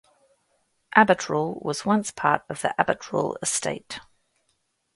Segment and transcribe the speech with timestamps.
[0.95, 3.99] Abbotrule was once part of the Abbotrule Estate.